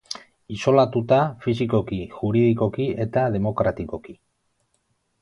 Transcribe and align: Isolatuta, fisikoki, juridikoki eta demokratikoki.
Isolatuta, 0.53 1.19
fisikoki, 1.43 2.01
juridikoki 2.15 2.91
eta 3.07 3.29
demokratikoki. 3.39 4.21